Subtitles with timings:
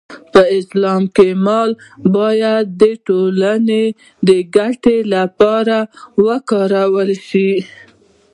[0.33, 1.69] په اسلام کې مال
[2.17, 3.85] باید د ټولنې
[4.27, 5.77] د ګټې لپاره
[6.25, 7.51] وکارول شي.